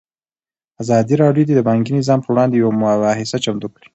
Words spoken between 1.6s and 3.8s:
بانکي نظام پر وړاندې یوه مباحثه چمتو